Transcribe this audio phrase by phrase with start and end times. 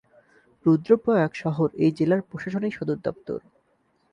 [0.65, 3.39] রুদ্রপ্রয়াগ শহর এই জেলার প্রশাসনিক সদর দপ্তর।